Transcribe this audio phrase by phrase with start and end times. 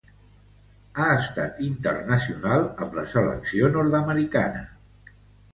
[1.01, 4.65] Ha estat internacional amb la selecció nord-americana.